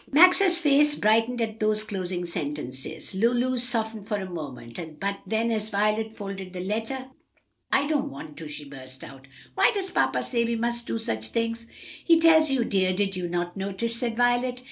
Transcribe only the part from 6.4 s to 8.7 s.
the letter, "I don't want to!" she